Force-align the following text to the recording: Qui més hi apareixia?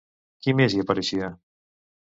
Qui 0.45 0.55
més 0.61 0.77
hi 0.77 0.81
apareixia? 0.85 1.31